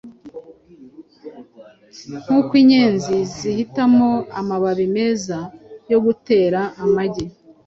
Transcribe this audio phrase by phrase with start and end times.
[2.23, 5.37] Nkuko inyenzi zihitamo amababi meza
[5.91, 7.25] yo gutera amagi,